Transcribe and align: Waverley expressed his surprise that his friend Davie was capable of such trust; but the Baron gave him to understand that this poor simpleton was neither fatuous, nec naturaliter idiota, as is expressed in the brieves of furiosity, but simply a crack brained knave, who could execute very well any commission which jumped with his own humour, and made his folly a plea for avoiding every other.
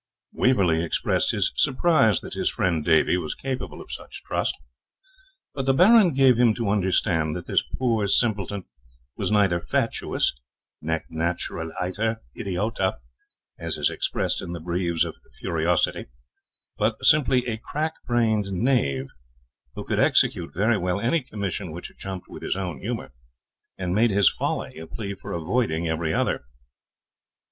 Waverley 0.33 0.81
expressed 0.83 1.29
his 1.29 1.53
surprise 1.55 2.21
that 2.21 2.33
his 2.33 2.49
friend 2.49 2.83
Davie 2.83 3.17
was 3.17 3.35
capable 3.35 3.79
of 3.83 3.91
such 3.91 4.23
trust; 4.23 4.55
but 5.53 5.67
the 5.67 5.75
Baron 5.75 6.15
gave 6.15 6.39
him 6.39 6.55
to 6.55 6.69
understand 6.71 7.35
that 7.35 7.45
this 7.45 7.61
poor 7.77 8.07
simpleton 8.07 8.65
was 9.15 9.31
neither 9.31 9.61
fatuous, 9.61 10.33
nec 10.81 11.05
naturaliter 11.11 12.17
idiota, 12.35 12.95
as 13.59 13.77
is 13.77 13.91
expressed 13.91 14.41
in 14.41 14.53
the 14.53 14.59
brieves 14.59 15.05
of 15.05 15.17
furiosity, 15.39 16.07
but 16.79 17.05
simply 17.05 17.45
a 17.45 17.57
crack 17.57 17.93
brained 18.07 18.51
knave, 18.51 19.09
who 19.75 19.83
could 19.83 19.99
execute 19.99 20.51
very 20.55 20.79
well 20.79 20.99
any 20.99 21.21
commission 21.21 21.71
which 21.71 21.95
jumped 21.99 22.27
with 22.27 22.41
his 22.41 22.55
own 22.55 22.79
humour, 22.79 23.11
and 23.77 23.93
made 23.93 24.09
his 24.09 24.27
folly 24.31 24.79
a 24.79 24.87
plea 24.87 25.13
for 25.13 25.31
avoiding 25.31 25.87
every 25.87 26.11
other. 26.11 26.43